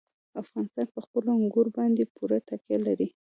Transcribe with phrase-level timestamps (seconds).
[0.41, 3.07] افغانستان په خپلو انګورو باندې پوره تکیه لري.